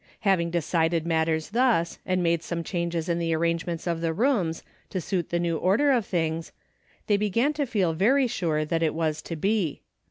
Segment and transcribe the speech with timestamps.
[0.21, 4.99] Having decided matters thus, and made some changes in the arrangements of the rooms, to
[4.99, 6.51] suit the new order of things,
[7.05, 9.81] they began to feel very sure that it was to be.